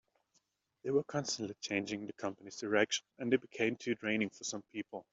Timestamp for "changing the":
1.61-2.13